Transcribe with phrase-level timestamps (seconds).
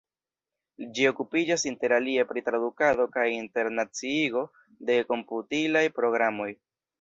[0.93, 4.43] Ĝi okupiĝas interalie pri tradukado kaj internaciigo
[4.91, 6.51] de komputilaj programoj.